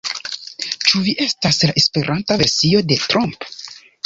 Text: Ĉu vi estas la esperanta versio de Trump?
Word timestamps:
Ĉu 0.87 1.01
vi 1.07 1.13
estas 1.25 1.59
la 1.65 1.69
esperanta 1.83 2.39
versio 2.45 2.83
de 2.95 2.99
Trump? 3.05 3.49